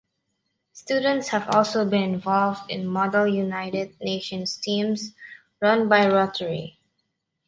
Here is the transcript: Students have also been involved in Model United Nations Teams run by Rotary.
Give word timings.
Students 0.73 1.27
have 1.27 1.47
also 1.53 1.87
been 1.87 2.01
involved 2.01 2.71
in 2.71 2.87
Model 2.87 3.27
United 3.27 3.95
Nations 4.01 4.57
Teams 4.57 5.13
run 5.61 5.87
by 5.89 6.07
Rotary. 6.09 6.79